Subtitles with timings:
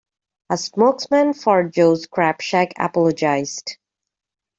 [0.49, 3.77] A spokesman for Joe's Crab Shack apologized.